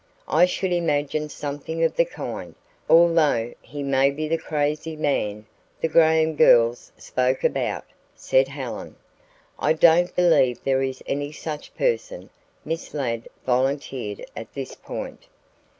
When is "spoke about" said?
6.97-7.85